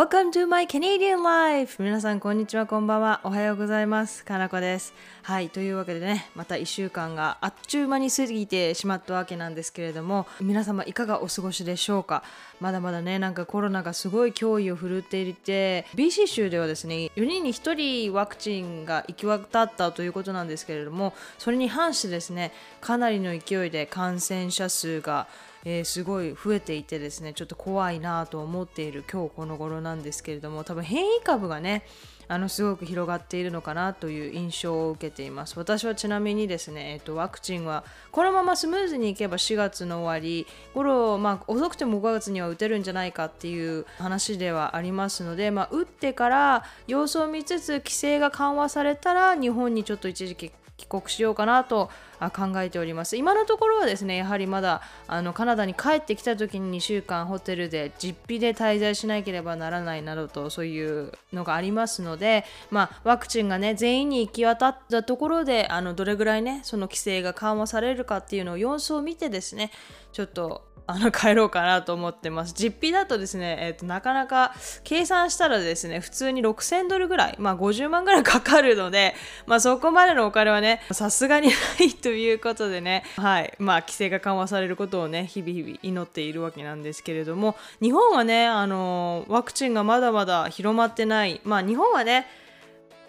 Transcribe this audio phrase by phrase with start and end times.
[0.00, 1.76] Welcome to my Canadian life!
[1.78, 3.20] 皆さんこんにちは、こんばんは。
[3.22, 4.24] おはようございます。
[4.24, 4.94] かなこです。
[5.20, 12.22] はい、というわけでね、また1週間があっちゅう間に過ぎてしまったわけなんですけれども、皆様いかがお過ごしでしょうか？
[12.60, 17.74] まだまだね、なんかコロナがすごい脅威を振るっていて、BC 州ではですね、4人に1
[18.08, 25.28] 人ワクチンが行き渡ったということなんですけれども、それに反してですね、かなりの勢いで感染者数が
[25.64, 31.84] えーすごい増えていてですねちょっと怖いなと思っている今日この頃なんですけれども多分変異株がね
[32.30, 35.58] あのすごく広がっているのかなという印象を受けています。
[35.58, 50.52] 私はちなみにですね、えっと、ワクチンはこのままスムーズにいけば4月の終わり頃、まあ、遅くても5月には打てるんじゃないかっていう話ではありますので、まあ、打ってから様子を見つつ規制が緩和されたら日本にちょっと一時期
[50.90, 53.16] 国しようかなと考えております。
[53.16, 69.70] 今のところはですねやはりまだあのカナダに帰ってきた時に2週間ホテルで実費で滞在しなければならないなどとそういうのがありますので、まあ、ワクチンがね全員に行き渡ったところであのどれぐらいねその規制が緩和されるかっていうのを様子を見てですね
[70.12, 72.54] ちょっとあの帰ろうかなと思ってます。
[72.54, 79.14] 実費だとですね、えーと、なかなか計算したらですね、普通に6000ドルぐらい、まあ50万ぐらいかかるので、
[79.46, 92.26] まあそこまでのお金はね、さすがにないということでね、はい、まあ規制が緩和されることをね、日々日々祈っているわけなんですけれども、日本はね、あのワクチンがまだまだ広まってない、まあ日本はね、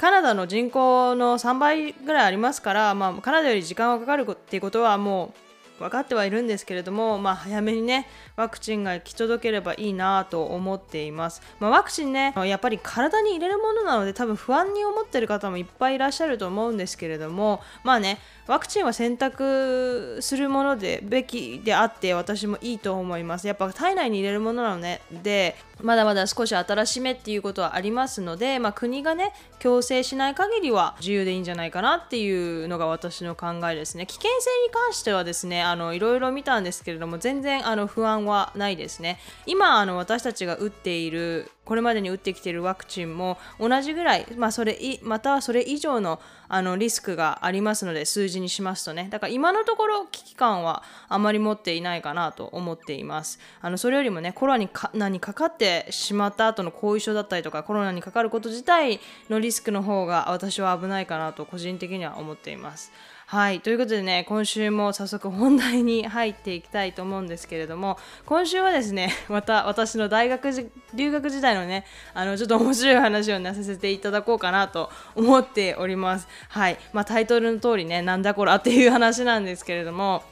[0.02, 5.51] カナダの人口の3倍ぐらいありますから、まあ、カナダより時間がかかるっていうことはもう
[5.82, 18.20] 分かってはいるんですけれども、まあ、早めにねワクチンが行き届ければいいなと思っています、まあ、ワクチンねやっぱり体に入れるものなので多分不安に思ってる方もいっぱいいらっしゃると思うんですけれどもまあね
[18.52, 23.48] ワクチンは選択するものでべきであって私もいいと思います。
[23.48, 25.00] やっぱ体内に入れるものなのね。
[25.24, 34.06] でまだまだ少し新しめっていうことはありますので、まあ、国がね強制しない限りは自由でいいんじゃないかなっていうのが私の考えですね。
[34.06, 39.18] 危険性に関してはですねあのいろいろ見たんですけれども全然あの不安はないですね。
[39.46, 49.08] 今あの私たちが打っているこれまでに打ってきているワクチンも同じぐらい、まあ、それまたはそれ以上のあのリスクがありますので数字にしますとね。
[49.10, 53.40] だから今のところ危機感はあまり持っていないかなと思っています。
[53.62, 54.58] あのそれよりもねコロ
[54.94, 59.00] ナにかかってしまった後の後遺症だったりとかコロナにかかること自体
[59.30, 62.92] のリスクの方が私は危ないかなと個人的には思っています。
[63.32, 63.62] はい。
[63.62, 70.50] ということでね今週も早速本題に入っていきたいと思うんですけれども今週はですね また私の大学
[70.94, 76.28] 留学時代のねあのちょっと面白い話をねさせていただこうかなと思っております。
[76.50, 76.78] はい。
[76.92, 80.24] まあ、タイトルの通りねなんだこらっていう話なんですけれども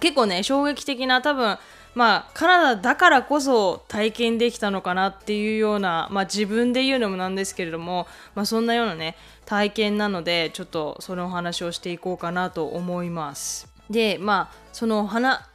[0.00, 1.58] 結構ね衝撃的な多分
[1.94, 9.16] まあ、カナダだからこそ体験できたのかなっていうような、まあ、自分で言うのもなんですけれども、まあ、そんなようなね
[9.46, 13.68] 体験なのでちょっとそのお話をしていこうかなと思います。
[13.90, 15.06] でまあその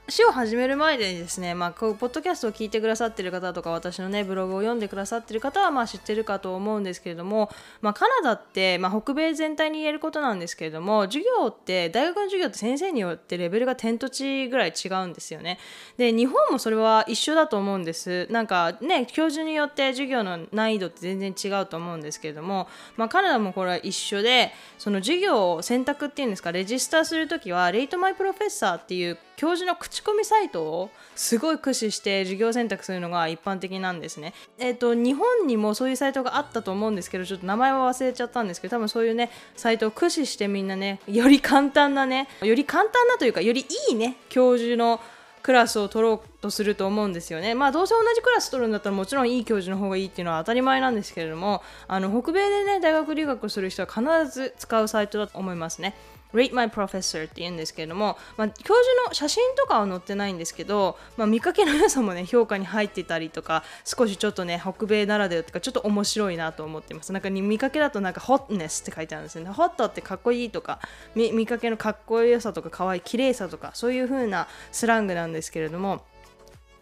[0.05, 7.49] 話を始める前でですね、まあ、こうポッドキャストを聞いてくださってる方とか私のねブログを読んでくださってる方はまあ知ってるかと思うんですけれども、
[7.81, 15.57] まあ、カナダって、まあ、北米全体に言えることなんですけれども授業って大学の授業って先生によってレベルが天と地ぐらい違うんですよね。
[15.95, 18.27] で日本もそれは一緒だと思うんです。
[18.29, 34.33] なんかね教授によって授業の難易度って全然違うと思うんですけれども、まあ、カナダもこれは一緒でその授業を選択っていうんですかレジスターするときはレイトマイプロフェッサーっていう教授の口コミサイトをすごい駆使して授業選択するのが一般的なんですね。
[34.57, 45.01] えっ、ー、と日本にもそういうサイトがあったと思うんですけどちょっと名前は忘れちゃったんですけど多分そういうねサイトを駆使してみんなねより簡単なねより簡単なというかよりいいね教授の
[45.41, 47.53] クラスを取ろうとすると思うんですよね。
[47.53, 54.01] まあどうせ同じクラス取るんだったらもちろんいい教授の方がいいっていうのは当たり前なんですけれどもあの北米でね大学留学する人は必
[54.33, 55.95] ず使うサイトだと思いますね。
[56.33, 67.13] Rate My Professor って言うんですけれども、まあ、教授の写真とかは載ってないんですけど、まあ、見かけの良さもね評価に入ってたりとか少しちょっとね北米ならではとかちょっと面白いなと思ってます。
[67.13, 69.51] なんか見かけだとなんか Hotness って書いてあるんですよね。
[69.51, 70.79] Hot ってかっこいいとか
[71.15, 76.03] 見かけのかっこよさとか可愛い綺麗さとかそういう風なスラングなんですけれども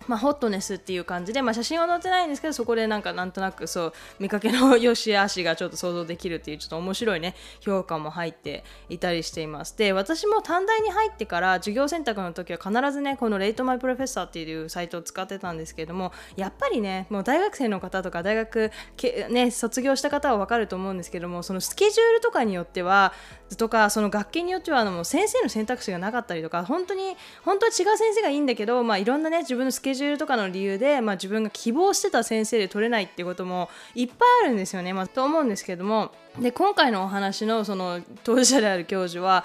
[0.07, 9.77] まあ、ホットネスっていう感じで、まあ、写真は載ってないんですけどそこでなんかなんとなくそう見かけの良し悪しがちょっと想像できるっていうちょっと面白いね評価も入っていたりしています。
[9.77, 23.13] で私も短大に入ってから授業選択の時は必ずねこのレイトマイプロフェッサーっていうサイトを使ってたんですけどもやっぱりねもう大学生の方とか大学け、ね、卒業した方は分かると思うんですけどもそのスケジュールとかによっては
[23.57, 36.11] とかその学研によってはあの先生の選択肢がなかったりとか本当に本当は違う先生がいいんだけど、まあ、いろんなね自分のスケジュールケジュールとかの理由で、まあ、自分が希望してた先生で取れないっていうこともいっぱいあるんですよね、まあ、と思うんですけども。
[36.39, 39.43] で今回のお話のその当事者である教授は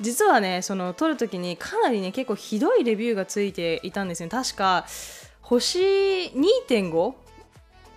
[0.00, 4.86] 実はねその撮る時にかなりね結構ひどいレビューがついていたんですね確か
[5.40, 7.14] 星2.5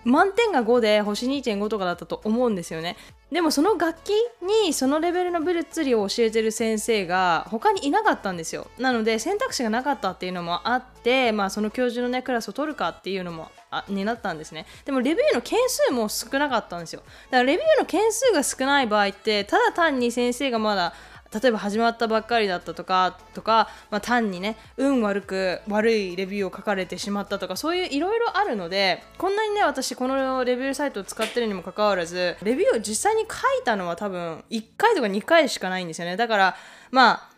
[0.04, 2.96] 満点が5で星2.5とかだったと思うんですよね。
[3.32, 4.10] でもその楽器
[4.66, 8.66] にそのレベルのブルッツリを教えてる先生が他にいなかったんですよ。
[8.78, 14.66] なので選択肢がなかったっていうのもあって、まあ、その教授のねクラスを取るかっていうのもあになったんですね。
[14.84, 17.00] でもレビューの件数も少なかったんですよ。
[17.30, 20.92] だからレビューの件数が少ない場合ってただ単に先生がまだ
[21.32, 36.16] 例えば始まったばっかりだったとかとか、まあ、単にね運悪く悪いレビューを書かれてしまったとかそういういろいろあるのでこんなにね私このレビューサイトを使ってるにもかかわらずレビューを実際に書いたのは多分1回とか2回しかないんですよね。
[36.16, 36.56] だから
[36.90, 37.32] まあ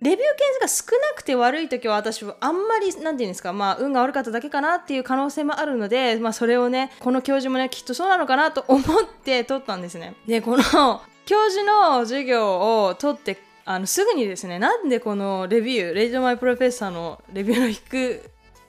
[0.00, 0.18] レビュー
[0.60, 8.84] 件数が少なくて悪い時は私はあんまり何て言うんですかまあ運が悪かっただけかなっていう可能性もあるのでまあそれをねこの教授もねきっとそうなのかなと思っ
[9.24, 10.14] て取ったんですね。
[10.26, 13.36] でこの教授の授業を取って
[13.66, 18.22] あのすぐにですねなんでこのレビュー「レイドマイプロフェッサー」のレビューの低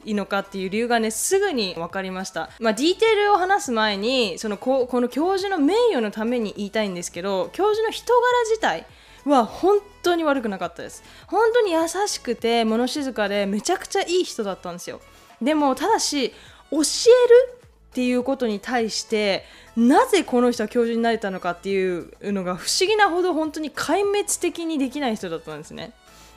[0.04, 8.86] いのかっていう理由がねすぐに分かりました、まあ、ディテールを話す前にそのここの教授の名誉のために言いたいんですけど教授の人柄自体
[9.24, 11.02] は本当に悪くなかったです。
[11.28, 15.00] 本当に優しくて物静かでめちゃくちゃいい人だったんですよ。
[15.42, 16.34] でもただし
[16.72, 17.59] 教える
[17.90, 19.46] っていうことに対して
[19.76, 25.94] なぜこの人は教授になれたのかっていうのが不思議なほど本当に壊滅的にできない人だったんですね。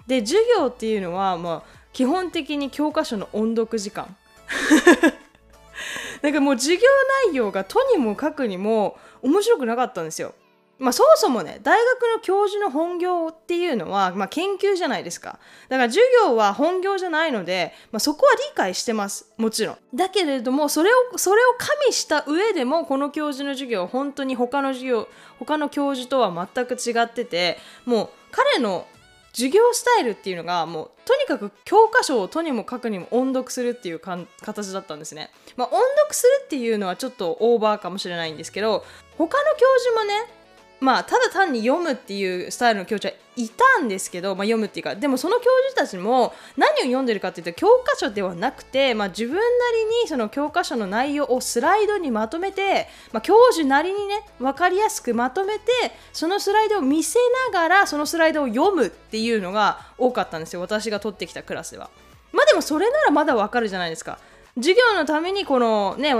[0.07, 4.17] で授業っていうのは、まあ、基本的に教科書の音読時間。
[6.23, 6.83] なんかもう授業
[7.27, 10.35] 内容がとにもかくにも面白くなかったんですよ。
[10.79, 15.39] まあ、そもそもね大学の教授の本業っていうのは、まあ、研究じゃないですか。
[15.69, 19.33] だから授業は本業じゃないので、まあ、そこは理解してます。
[19.37, 19.77] もちろん。
[19.95, 25.09] だけれどもそれをそれを加味した上でもこの教授の授業は本当に他の授業
[25.39, 28.87] 他の教授とは全く違っててもう彼の
[29.33, 35.31] 授業スタイルっていうのがもうとにかく教科書をとにもかくにも音読するっていう形だったんですね。
[35.57, 38.85] まあ、音読するっていうのはちょっとオーバーかもしれないんですけど
[39.17, 40.42] 他の教授もね
[40.83, 55.71] まあただ単に読むっていうスタイルの教授はいたんですけど、まあ、読むっていうかでもその教授たちも何を読んでるかっていうと教科書ではなくて、まあ、自分なりにその教科書の内容をスライドにまとめて、まあ、教授なりにね分かりやすくまとめて
[56.13, 57.21] そのスライドを見せ
[57.53, 61.91] ながらそのスライドを読むっていうのが多かったんですよ私が取ってきたクラスでは。
[62.33, 64.19] まあでもそれならまだわかるじゃないですか。
[64.57, 66.13] 授業のためにこのね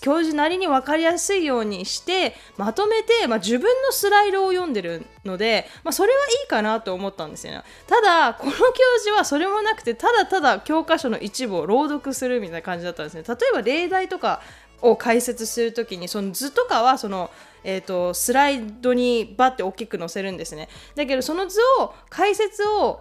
[0.00, 7.62] 教授なりに分かりやすいようにしてまとめて、まあ、自分のスライドを読んでるので、まあ、それはいいかなと思ったんですよね。
[7.88, 8.58] ただこの教
[8.98, 13.24] 授はそれもなくてただただ教科書の一部を朗読するみたいな感じだったんですね。
[13.26, 14.42] 例えば例題とか
[14.80, 17.30] を解説するときにその図とかはその
[17.68, 20.68] えーと、スライドにバッて大きく載せるんですね。
[20.94, 23.00] だけどその図を解説を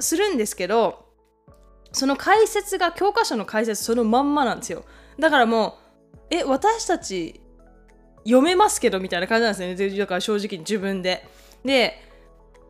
[0.00, 1.05] するんですけど
[1.92, 4.84] その解説が教科書の解説そのまんまなんですよ。
[5.18, 5.78] だからも
[6.12, 7.40] うえ私たち
[8.24, 9.98] 読めますけどみたいな感じなんですね。
[9.98, 11.26] だから正直に自分で。
[11.64, 12.02] で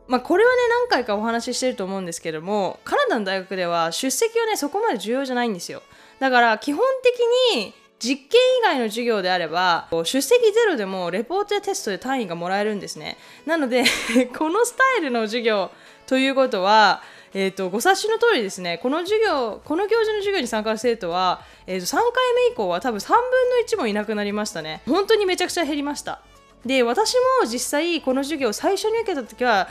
[0.09, 5.83] まあこれはね何回かお話ししてると思うんですけどもカナダの大学では出席はねそこまで重要じゃないんですよ。
[6.21, 13.17] だから基本的に実験以外の授業であれば出席ゼロでもレポートやテストで単位がもらえるんですね。
[13.47, 13.85] なので
[14.37, 15.71] このスタイルの授業
[16.07, 17.03] ということは
[17.35, 22.03] えーと、ご察しの通りですねこの授業この教授の授業に参加する生徒は、えー、と3回
[22.49, 23.23] 目以降は多分3分の
[23.67, 24.83] 1もいなくなりましたね。
[24.87, 26.21] 本当にめちゃくちゃ減りました。
[26.65, 29.69] で私も実際この授業を最初に受けた時は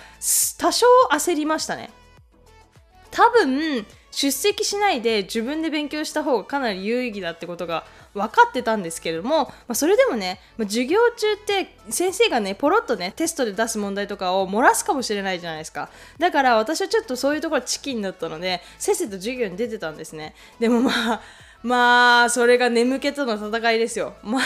[0.57, 1.89] 多少焦りましたね。
[3.15, 15.89] 多分出席しないで自分で勉強した方がかなり有意義だってことが分かってたんですけれども、まあ、それでもね、まあ、授業中って先生がねポロッとねテストで出す問題とかを漏らすかもしれないじゃないですか。
[16.17, 20.36] だから私はちょっとそういうところチキンだったのでせっせと授業に出てたんですね。
[20.60, 21.22] でもまあ
[21.63, 24.13] まあそれが眠気との戦いですよ。
[24.24, 24.43] 毎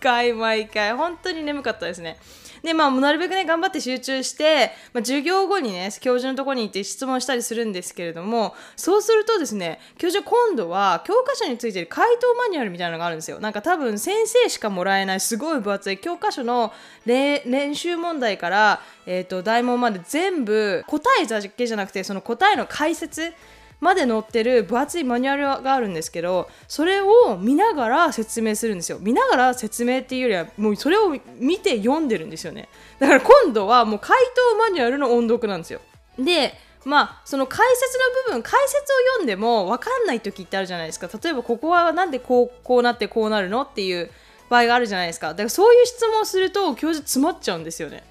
[0.00, 0.94] 回毎回。
[0.94, 2.18] 本当に眠かったですね。
[2.62, 13.40] でまあなるべくね頑張って集中して、まあ、授業後にね教授のところに行って質問したりするんですけれどもそうするとですね教授今度は教科書についてる回答マニュアルみたいなのがあるんですよ。
[13.40, 16.72] なんか多分先生しかもらえないすごい分厚い教科書の
[17.06, 23.32] 練習問題から、えーと、と題問まで全部答えだけじゃなくてその答えの解説
[23.80, 28.98] まで載ってる分厚いマニュアルがあるんですけどそれを見ながら説明するんですよ。
[29.00, 32.68] 見ながら説明っていうよりはもうそれを見て読んでるんですよね。
[32.98, 34.18] だから今度はもう回
[34.50, 35.80] 答マニュアルの音読なんですよ。
[36.18, 36.54] で
[36.84, 41.08] まあその解説の部分解説を読んでも分かんない時ってあるじゃないですか。
[41.22, 44.10] 例えばここはなんでこうこうなってこうなるのっていう
[44.48, 45.28] 場合があるじゃないですか。
[45.28, 48.02] だからそういう質問をすると教授詰まっちゃうんですよね。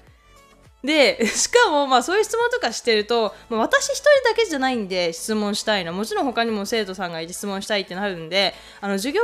[0.82, 5.92] で しかもまあそういう質問とかしてると、まあ、私一人だけじゃないんで質問したいの。
[5.92, 9.22] もちろん他にも生徒さんがいて質問したいってなるんであの授業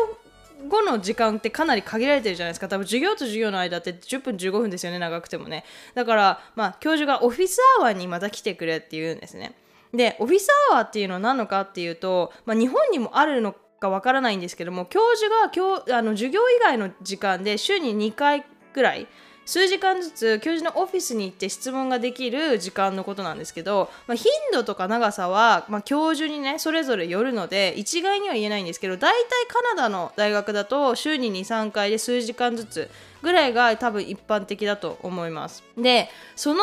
[0.68, 2.68] 後の時間ってかなり限られてるじゃないですか。
[2.68, 5.64] 多分授業と授業の間って10分15分ですよね長くてもね。
[5.94, 9.54] だからまあ教授がオフィスアワーにまた来てくれって言うんですね。
[9.92, 19.06] でオフィスアワーっていうのは何のかっていうと、まあ、日本にもあるのかわからないんですけども教授が教あの授業以外の時間で週に2回ぐらい
[19.44, 32.90] 数時間ずつ教授のオフィスに行って質問ができる時間のことなんですけど、まあ、頻度とか長さは、まあ、教授にねそれぞれよるので一概には言えないんですけど大体カナダの大学だと週に23回で数時間ずつ
[33.22, 35.62] ぐらいが多分一般的だと思います。
[35.76, 36.62] でその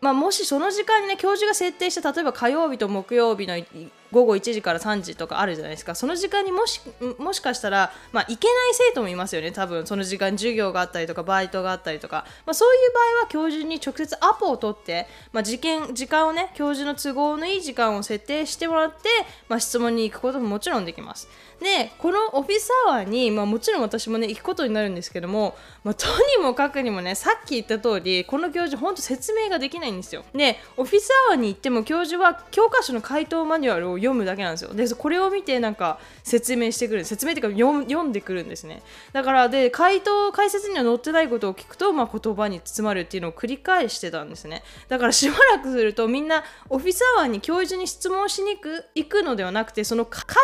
[0.00, 3.56] まあ、もしその時間にね教授が設定した例えば火曜日と木曜日の
[4.12, 5.94] 午後1時から3時とかあるじゃないですか。
[5.94, 6.80] その時間にもし
[7.18, 9.52] もしかしたら、まあ、行けない生徒もいますよね。
[9.52, 19.08] 多分その時間授業があったりとかバイトがあったりとか、まあ、そういう場合は教授に直接アポを取って、まあ、時間時間をね教授の都合のいい時間を設定してもらって、
[19.48, 21.28] まあ、質問に行くことももちろんできます。
[21.60, 30.24] でこのオフィスアワーに、まあ、もちろん私もね行くことになるんですけども、まあ、とにもかくにもねさっき言った通りこの教授ほんと説明ができないんですよ。
[30.34, 34.74] でオフィスアワーに行っても教授は教科書の回答マニュアルを読むだけなんですよ。
[34.74, 37.04] でこれを見てなんか説明してくる。
[37.04, 38.82] 説明っていうか読んでくるんですね。
[39.12, 44.62] だからで回答解説には載ってないことを聞くと、まあ、言葉に包まるっていうのを繰り返してたんですね。
[44.88, 50.34] だからしばらくするとみんなオフィスアワーに教授に質問しに行く行くのではなくてその回答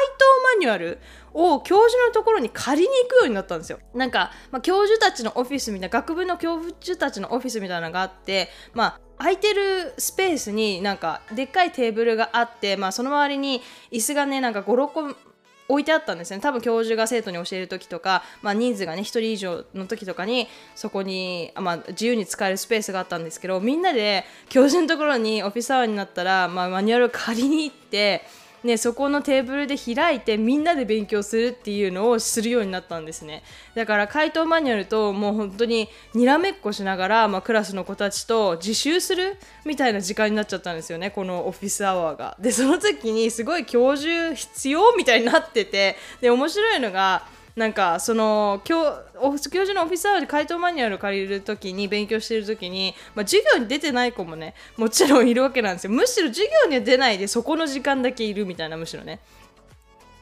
[0.59, 0.99] マニュアル
[1.35, 3.79] を教授のところに借りに行くようになったんですよ。
[3.95, 13.63] なんか、まあ、教授たちのオフィスみたいな学部の教授たちのオフィスみたいなのがあって、まあ、空いてるスペースになんかでっかいテーブルがあって、まあ、その周りに
[13.93, 15.17] 椅子がねなんか56個
[15.69, 16.41] 置いてあったんですね。
[16.41, 28.23] 多分教授が生徒に教える時とか、まあ、人数がね1人以上の時とかにそこに、まあ、自由に使えるスペースがあったんですけどみんなで教授のところにオフィスアワーになったら、まあ、マニュアルを借りに行って
[28.65, 33.43] ね、そこのテーブルで開いてみんなで勉強するっていうのをするようになったんですね。
[33.75, 41.11] だから回答マニュアルともう本当ににらめっこしながら、まあ、クラスの子たちと自習するみたいな時間になっちゃったんですよね。
[41.11, 42.37] このオフィスアワーが。
[42.39, 45.97] でその時にすごい教授必要みたいになってて。
[46.21, 48.77] で面白いのがなんかその教
[49.31, 55.91] 教授のオフィスアワーで回答マニュアル借りるときに勉強しているときに、まあ、授業に出てない子もねもちろんいるわけなんですよ。
[55.91, 59.21] むしろ授業には出ないでそこの時間だけいるみたいなむしろね。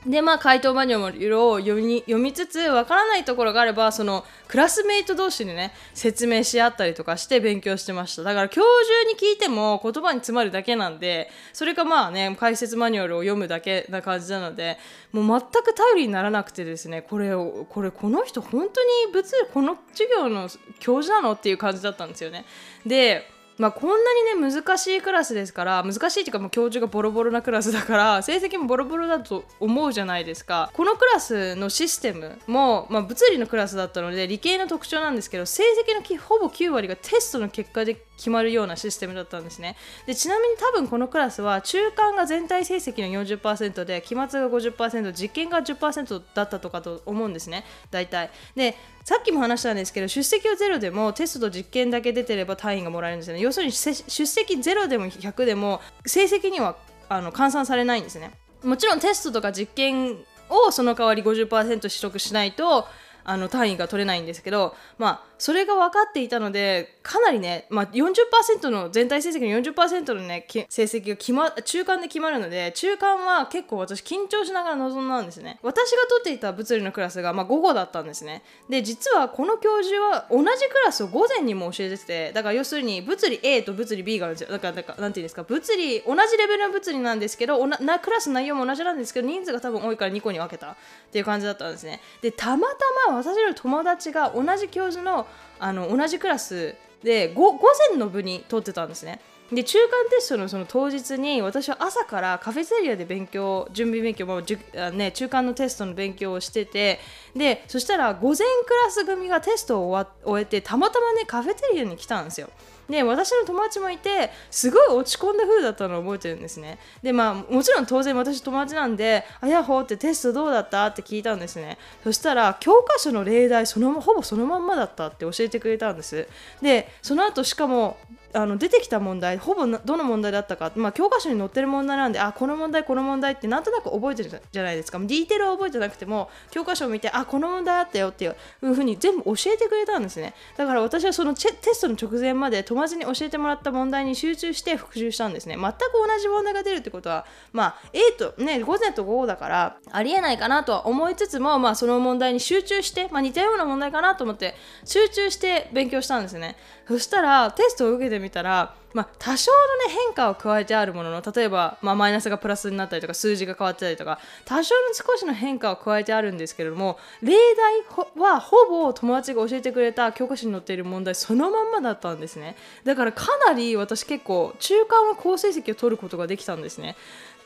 [0.07, 8.23] でまあ回答マニュアルを読み読みつつわからないところがあればそのクラスメイト同士でね説明し合ったりとかして勉強してました。
[8.23, 14.79] だから教授に聞いても言葉に詰まるだけなんでそれかまあね解説マニュアルを読むだけな感じなので
[15.13, 21.33] もう全く頼りにならなくてですねこれをこれこの人本当に物理この授業の教授なの？
[21.33, 22.47] っていう感じだったんですよね。
[22.87, 23.29] で
[23.61, 30.71] まあ、こんなにね難しいクラスですから難しいっていうかもう教授がボロボロなクラスだから 成績もボロボロだと思うじゃないですか。
[30.73, 39.77] このクラスのシステムも、まあ、物理のクラスだったので理系の特徴なんですけど成績のほぼ9割がテストの結果で決まるようなシステムだったんですね。
[40.05, 47.65] でちなみに多分このクラスは中間が全体成績の40%で期末が50%実験が10%だったとかと思うんですね。
[47.91, 48.31] 大体。
[48.55, 53.41] でさっきも話したんですけど出席はゼロでもテストと実験だけ出てれば単位がもらえるんですよね。
[53.41, 53.95] 要するに出
[54.27, 56.77] 席ゼロでも100でも成績には
[57.09, 58.33] あの換算されないんですね。
[58.63, 60.19] もちろんテストとか実験
[60.51, 62.87] をその代わり50%取得しないと
[63.25, 75.59] あの単位が取れないんですけど、まあ、それが分かっていたのでかなりね、まあ40%、の全体成績の40%の、ね、成績が決、ま、中間で決まるので中間は結構私緊張しながら臨んだんですね。
[75.63, 78.43] 私が取っていた物理のクラスが、まあ、午後だったんですね。
[78.69, 84.53] で実はこの教授は同じクラスを午前にも教えててだから要するに物理 A と物理 B があるんですよ。
[84.53, 85.43] だからだからなんていうんですか？
[85.43, 90.77] 物理同じレベルの物理なんですけどなクラス内容も同じなんですけど人数が多分多いから2個に分けたっ
[91.11, 92.01] ていう感じだったんですね。
[92.21, 92.77] でたまた
[93.09, 95.27] ま私の友達が同じ教授の
[95.59, 97.59] あの同じクラスで午
[97.89, 99.21] 前の部に通ってたんですね。
[99.53, 107.01] で中間テストのその当日に私は朝からカフェテリアで勉強準備勉強もじゅ、ね、中間のテストの勉強をしてて
[107.35, 108.45] でそしたら午前ク
[108.85, 112.49] ラス組がテストを終えてたまたまねカフェテリアに来たんですよ。
[112.91, 116.79] で私の友達もいてすごい落ち込んだ風だったのを覚えてるんですね。
[117.03, 121.79] でまあもちろん当然私友達なんで「あやほー」ってテストどうだったって聞いたんですね。
[122.03, 126.27] そしたら教科書の例題そのほぼそのまんまだったって教えてくれたんです。
[126.61, 127.97] でその後しかも
[128.33, 134.99] あの出てきた問題ほぼどの問題だったか、まあ、教科書に載ってる問題なんであこの問題この問題ってなんとなく覚えてるじゃないですか。
[134.99, 140.35] ディーテールは覚えてなくても教科書を見てあこの問題あったよっていうふうに全部教えてくれたんですね。
[140.57, 145.57] だから私はそのテストの直前まで友達に教えてもらった問題に集中して復習したんですね。
[145.57, 156.57] 全く同じ問題が出るってことはまあ A とね午前と午後だからありえないかなとは思いつつもまあその問題に集中して、まあ、似たような問題かなと思って集中して勉強したんですね。
[156.87, 167.83] そしたらテストを受けてみたらまあ、多少の、ね、変化を加えてあるものの例えば、まあ、マイナスがプラスになったりとか数字が変わってたりとか多少の少しの変化を加えてあるんですけれども例題
[168.17, 172.57] はほぼ友達が教えてくれた教科書に載っている問題そのまんまだったんですね。
[172.85, 176.97] だからかなり私結構中間は好成績を取ることができたんですね。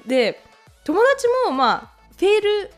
[0.07, 0.43] で
[0.85, 2.71] 友達もまあフェール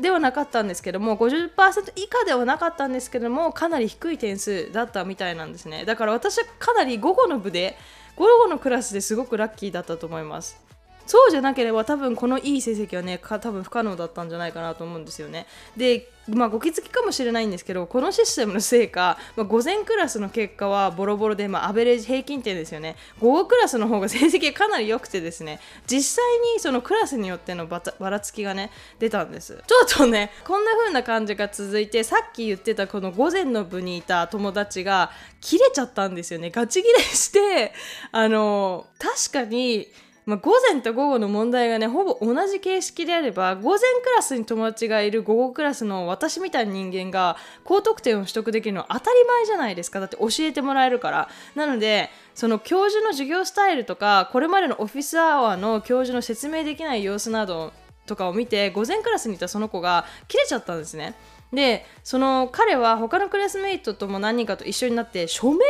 [0.00, 5.84] ではなかったんですけども50%以下ではなかったんですけどもかなり低い点数だったみたいなんですね。
[5.84, 7.76] だから私はかなり午後の部で
[8.14, 10.67] 午後のクラスですごくラッキーだったと思います。
[11.08, 15.46] そうじゃなければ多分このいい成績はね多分不可能だったんじゃないかなと思うんですよね。
[15.74, 22.96] でまあご気づきかもしれないんですけどこのシステムのせいか、まあ、午前クラスの結果はボロボロで、まあ、アベレージ平均点ですよね。
[23.18, 25.60] 午後クラスの方が成績がかなり良くてですね。
[25.86, 26.24] 実際
[26.54, 29.62] にそのクラスによってのばらつきがね出たんです。
[29.66, 35.10] ちょっとねこんな風な感じが続いてさっき言ってたこの午前の部にいた友達が
[35.40, 36.50] 切れちゃったんですよね。
[36.50, 37.72] ガチ切れして
[38.12, 39.88] あの確かに
[40.28, 57.72] まあ、午前と午後の問題がねほぼ同じ形式であれば午前クラスに友達がいる午後クラスの私みたいな人間が高得点を取得できるのは当たり前じゃないですかだって教えてもらえるからなのでその教授の授業スタイルとかこれまでのオフィスアワーの教授の説明できない様子など
[58.04, 61.14] とかを見て午前クラスにいたその子が切れちゃったんですね。
[61.52, 65.62] でその彼は他のクラスメイトとも何人かと一緒になって署名をね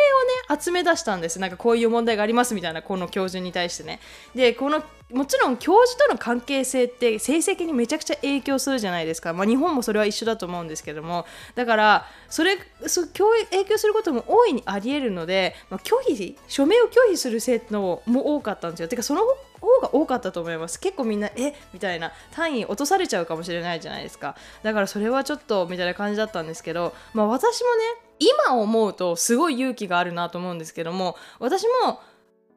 [0.60, 1.38] 集め出したんです。
[1.38, 4.00] なんかこういう問題がありますみたいなこの教授に対してね。
[4.34, 4.82] でこの
[5.12, 11.24] もちろん教授との関係性って成績にめちゃくちゃ影響するじゃないですか、まあ、日本もそれは一緒だと思うんですけども。
[11.54, 18.88] だからそれそ影響することも大いにありえるので、まあ、拒否署名を拒否する生徒も多かったんですよ。
[18.88, 19.22] てかその
[19.60, 20.80] 方が多かったと思います。
[20.80, 24.36] 結構みんなえみたいな単位落とされちゃうかもしれないじゃないですか。
[24.62, 27.84] だからそれはちょっとみたいな感じだったんですけど、まあ、私もね
[28.18, 32.00] 今思うとすごい勇気があるなと思うんですけども私も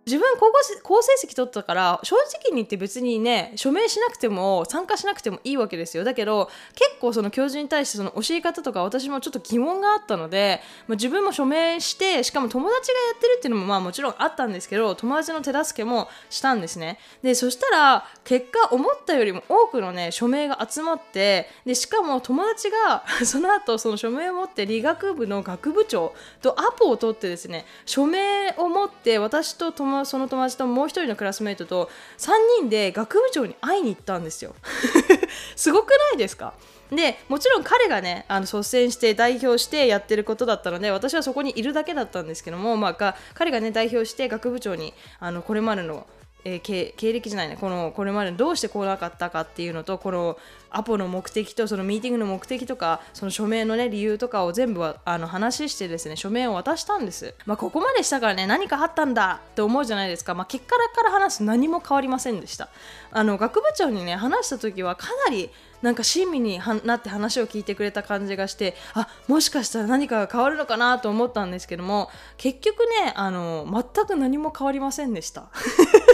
[0.05, 6.03] 自分高校好成績取ったから正直に言って別にね署名しなくても参加しなくてもいいわけですよ。
[6.03, 16.97] だけど結構その教授に対してその教え方とか私もちょっと疑問があったので、まあ、自分も署名してしかも友達がやってるっていうのもまあもちろんあったんですけど友達の手助けもしたんですね。
[17.21, 34.55] でそしたら結果思ったよりも多くのね署名が集まってでしかも友達が その後その署名を持って理学部の学部長とアポを取ってですね署名を持って私と友達その友達ともう一人のクラスメートと3人で学部長に会いに行ったんですよ。
[35.55, 36.53] すごくないですか？
[36.91, 46.05] でもちろん彼がねあの率先して代表してやってることだったので私はそこにいるだけだったんですけども、まあ、彼がね代表して学部長にあのこれまでの
[46.43, 47.57] えー、経経歴じゃないね。
[47.59, 50.37] このこれまでどうしてこうなかったかっていうのとこの
[50.69, 62.69] アポの目的とそのミーティングの目的とかその署名のね理由とかを全部あの話してですね署名を渡したんです、まあ、ここまでしたからね何かあったんだって思うじゃないですか、まあ、結果から話す何も変わりませんでした。
[63.11, 65.49] あの学部長にね話した時はかなり
[65.81, 75.49] なんか親身になって話を聞いてくれた感じがしてあもしかしたら何かが変わるのかなと思ったんですけども結局ねあの全く何も変わりませんでした。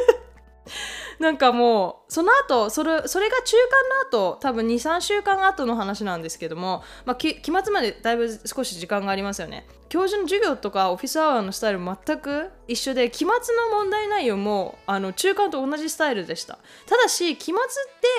[1.20, 3.56] なんかもうその後それそれが中
[4.12, 9.68] 間の後多分23週間後の話なんですけども、まあ、期末までだいぶ少し時間がありますよね。
[9.90, 16.60] 教授の授業とかオフィスアワーのスタイル全く一緒で期末の問題内容もあの中間と同じスタイルでした。
[16.86, 17.58] ただし期末っ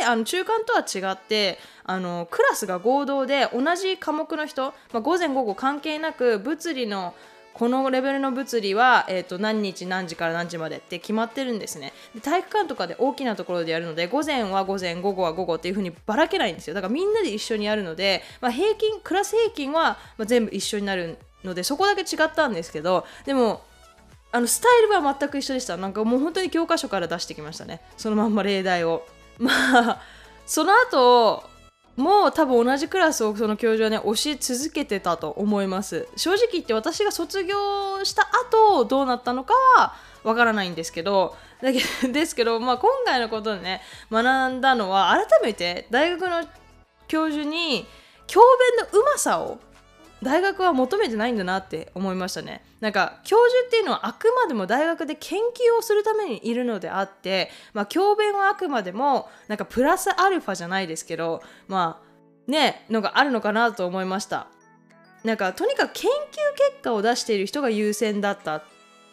[0.00, 7.14] てあの中間とは違ってあのクラスが合同で同じ科目の人、まあ、午前午後関係なく物理の
[7.58, 11.92] このレベルの物理は、えーと、何日何時から何時までって決まってるんですね。
[12.14, 16.74] で体育館とかで大きなところでやるので午前は午前午後は午後っていう風にばらけないんですよ。
[16.74, 23.62] だからみんなで一緒にやるので、まあ、平均クラス平均は、ま、全部一緒になるのでそこだけ違ったんですけどでも
[24.30, 25.76] あのスタイルは全く一緒でした。
[25.76, 27.80] なんかもう本当に教科書から出してきましたね。
[27.96, 29.04] そのまんま例題を。
[29.38, 30.02] まあ
[30.46, 31.42] その後
[31.98, 36.08] も多分同じクラスをその教授はね教え続けてたと思います。
[36.16, 46.44] 正直言って私が卒業した後どうなったのかはわからないんですけどだけ ですけど、まあ、今回のことでね学んだのは改めて大学の
[47.08, 47.86] 教授に
[48.28, 49.58] 教鞭のうまさを
[50.22, 52.64] 大学は求めてないんだなって思いましたね。
[52.80, 64.48] なんか教授っていうのはあくまでも大学で研究をするためにいるのであってまあ教鞭はあくまでもなんかプラスアルファじゃないですけどまあねのがあるのかなと思いました。
[65.24, 66.14] なんかとにかく研究
[66.72, 68.62] 結果を出している人が優先だったっ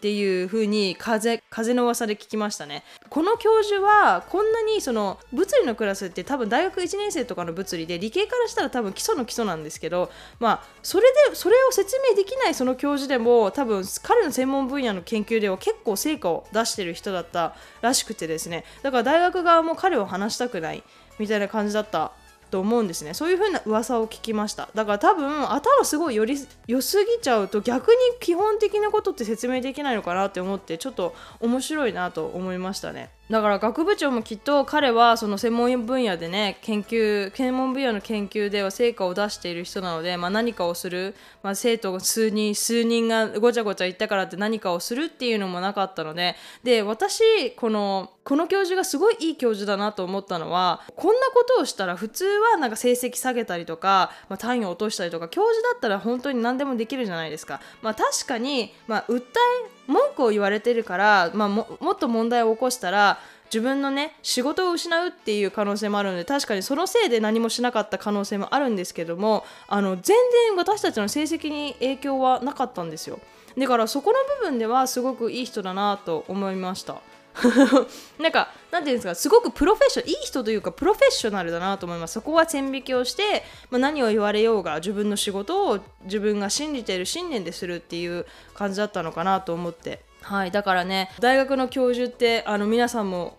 [0.05, 2.83] ていう風に風風の噂で聞きましたね。
[3.09, 18.63] この教授はこんなにその物理のクラスって多分大学1年生とかの物理で理系からしたら多分基礎の基礎なんですけどまあそれでそれを説明できないその教授でも多分彼の専門分野の研究では結構成果を出してる人だったらしくてですね。
[18.83, 20.83] だから大学側も彼を話したくない
[21.17, 22.11] みたいな感じだった
[22.55, 23.13] と思うんですね。
[23.13, 24.69] そういう風な噂を聞きました。
[24.73, 26.37] だから多分頭すごいより
[26.67, 33.09] 良すぎちゃうと逆に基本的なことって説明できないのかなって思ってちょっと面白いなと思いましたね。
[33.27, 57.59] だから学部長もきっと彼はその専門分野でね研究専門分野の研究では成果を出している人なので、まあ、何かをする、まあ、生徒数人数人がごちゃごちゃ言ったからって何かをするっていうのもなかったのでで私このこの教授がすごいいい教授だなと思ったのはこんなことをしたら普通はなんか成績下げたりとか、まあ、単位を落としたりとか教授だったら本当に何でもできるじゃないですか。
[57.81, 70.03] まあ、確かに、まあ、訴え文句を言われてるから、まあ、もっと問題を起こしたら自分のね仕事を失うっていう可能性もあるので確かにそのせいで何もしなかった可能性もあるんですけどもあの全
[70.47, 73.19] 然私たちの成績に影響はなかったんですよ。
[73.57, 76.97] だからそこの部分ではすごくいい人だなと思いました。
[78.19, 82.13] なんかなんていうんですかすごくプロフェッショナルいい人というかプロフェッショナルだなと思います。
[82.13, 90.01] そこは線引きをして、まあ、何を言われようが自分の仕事を自分が信じている信念でするっていう感じだったのかなと思って。
[90.21, 93.37] はいだからね大学の教授ってあの皆さんも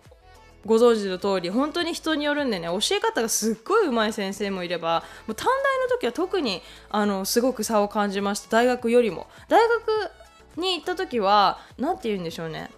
[0.65, 9.27] ご存知の通り本当に人によるんでね教え方がすっごい上手い先生もいればもう短大の時は特にあのすごく差を感じました大学よりも。
[9.49, 10.11] 大学
[10.57, 12.71] に行った時は何て言うんでしょうね。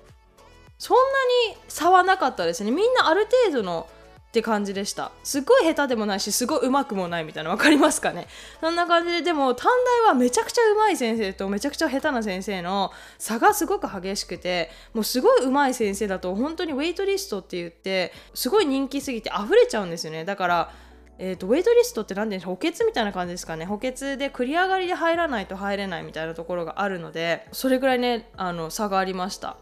[0.80, 1.04] そんな
[1.54, 2.72] に差はなかったですね。
[2.72, 3.88] みんなある程度の
[4.30, 5.12] って感じでした。
[5.24, 8.28] すっごい下手でもないしすごいうまくもないみたいな分かりますかね。
[8.62, 9.72] そんな感じででも短
[10.06, 20.26] 大はめちゃくちゃうまい先生とめちゃくちゃ下手な先生の差がすごく激しくてもうすごいうまい先生だと本当にウェイトリストって言ってすごい人気すぎて溢れちゃうんですよね。
[20.26, 20.74] だから
[21.22, 22.56] えーと、ウェイトリストって何て言うんでしょう？
[22.56, 23.66] 補欠みたいな感じですかね。
[23.66, 29.58] 補欠で繰り上がりで入らないと入れないみたいなところがあるのでそれぐらいねあの差がありました。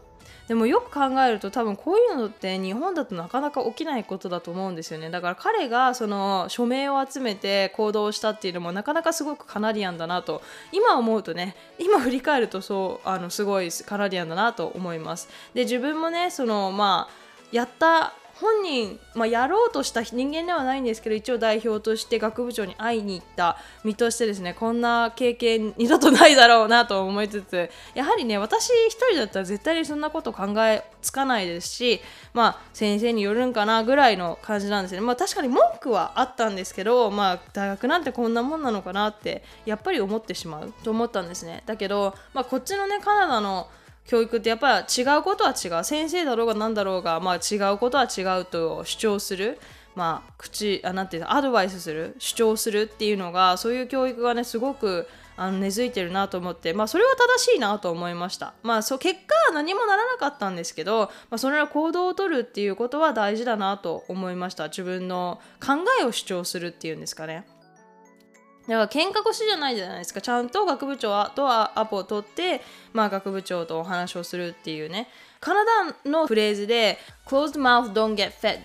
[0.48, 5.10] でもよく考えると多分こういうのって日本だとなかなか起きないことだと思うんですよね。
[5.10, 10.40] だから彼がその署名を集めて行動したっていうのもなかなかすごくカナディアンだなと
[10.72, 15.28] 今思うとね今振り返るとそうあのすごいカナディアンだなと思います。
[15.52, 32.00] で自分もねそのまあやった本人、まあ、やろうとした人間ではないんですけど一応代表として学部長に会いに行った身としてですねこんな経験二度とないだろうなと思いつつ やはりね私一人だったら絶対にそんなこと考えつかないですし
[32.32, 35.00] まあ先生によるんかなぐらいの感じなんですね。
[35.00, 41.62] まあ確かに文句はあったんですけどまあ大学なんてこんなもんなのかなってやっぱり思ってしまうと思ったんですね。
[41.66, 43.68] だけど、まあ、こっちのねカナダの
[44.08, 49.60] 教育ってやっぱ違うことは違う先生だろうが何だろうが、まあ、違うことは違うと主張する、
[49.94, 58.54] まあ、口あなんていうアドバイスする主張するっていうのがそういう教育がねすごくあの根付いてるなと思って、まあ、それは正しいなと思いました。
[58.64, 64.64] まあ、そう結果は何もならなかったんですけど、まあ、それは行動をとるっていうことは大事だなと思いました。
[64.64, 67.46] 自分の考えを主張するっていうんですかね。
[68.68, 70.20] だから喧嘩腰じゃないじゃないですか。
[70.20, 72.60] ちゃんと学部長とはアポを取って、
[72.92, 75.08] まあ、学部長とお話をするっていうね。
[75.40, 75.64] カナ
[76.04, 78.60] ダのフレーズで closed mouth don't get fed っ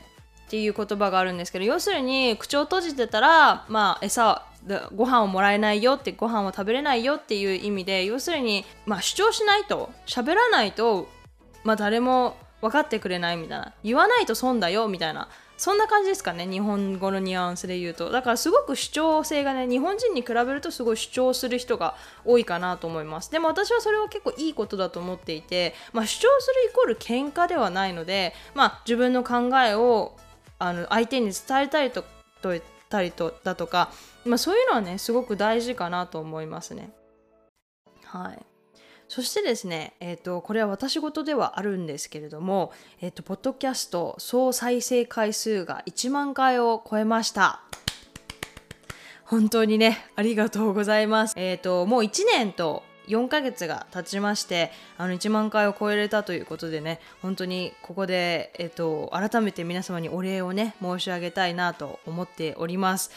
[0.50, 4.44] ていう言葉があるんですけど要するに口を閉じてたら、まあ、餌
[4.96, 11.08] ご飯をもらえないよってご飯を食べれないよっていう意味で要するに、まあ、主張しないと喋らないと、
[11.64, 13.74] まあ、誰も分かってくれないみたいな。
[13.84, 15.28] 言わないと損だよみたいな。
[15.58, 18.10] そんな感じですかね日本語のニュアンスで言うと。
[18.10, 23.32] だからすごく主張性がね日本人に比べるとすごい主張する人が多いかなと思います。
[23.32, 30.18] でも私はそれは結構いいことだと思っていて、まあ、主張するイコール喧嘩ではないので、まあ、自分の考えを
[30.60, 32.04] あの相手に伝えたりと
[32.42, 33.92] とたりとだとか、
[34.26, 36.92] まあ、そういうのはねすごく大事かなと思いますね。
[38.06, 38.53] はい。
[39.14, 47.62] そしてですね、えーと、これは私事ではあるんですけれども、えーと、ポッドキャスト総再生回数が1万回を超えました。
[49.24, 51.36] 本当にね、ありがとうございます。
[51.38, 63.12] えっ、ー、と、もう1年と4ヶ月が経ちましてあの1万回を超えれたということでね本当にここで、えっと、改めて皆様にお礼をね申し上げたいなと思っております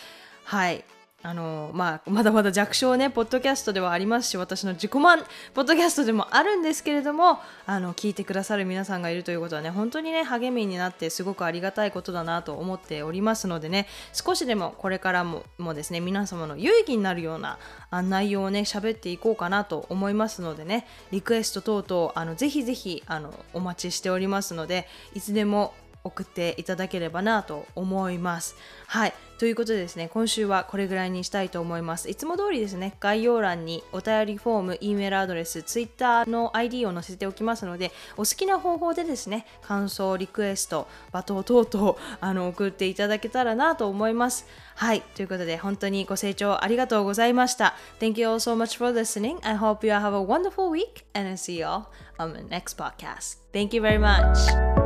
[0.44, 0.85] はい
[1.22, 5.24] あのまあ、まだまだ弱小ねポッドキャストではありますし私の自己満
[5.55, 17.59] ポッドキャストでもあるんですけれどもあの聞いてくださる皆さんがいるということはね本当にね励みになってすごくありがたいことだなと思っておりますのでね少しでもこれからももですね皆様の有意義になるような
[17.90, 25.72] 内容をね喋っていこうかなと思いますのでねリクエスト等々あのぜひぜひあのお待ちしておりますのでいつでも
[26.07, 28.57] 送っていただければなと思います。
[28.87, 29.14] はい。
[29.38, 32.09] ということでですね、今週はこれぐらいにしたいと思います。
[32.09, 44.47] いつも通りですね、概要欄にお便りフォーム、E メールアドレス、Twitter の ID を載せておきますので、お好きな方法でですね、感想、リクエスト、罵倒等々あの送っていただけたらなと思います。
[44.75, 45.03] はい。
[45.03, 47.75] ということで、本当にご清聴ありがとうございました。
[48.01, 49.38] Thank you all so much for listening.
[49.42, 51.88] I hope you have a wonderful week and I'll see you all
[52.19, 53.38] on the next podcast.
[53.53, 54.86] Thank you very much.